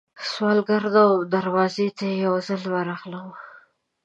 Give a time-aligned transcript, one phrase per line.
[0.29, 3.29] سوالګره نه وم، دروازې ته یې یوځل ورغلم